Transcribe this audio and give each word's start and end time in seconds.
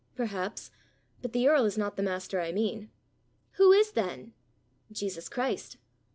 "Perhaps; 0.15 0.71
but 1.21 1.31
the 1.31 1.47
earl 1.47 1.63
is 1.63 1.77
not 1.77 1.95
the 1.95 2.01
master 2.01 2.41
I 2.41 2.51
mean." 2.51 2.89
"Who 3.57 3.71
is, 3.71 3.91
then?" 3.91 4.33
"Jesus 4.91 5.29
Christ." 5.29 5.77